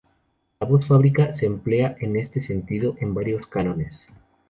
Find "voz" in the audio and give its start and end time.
0.65-0.87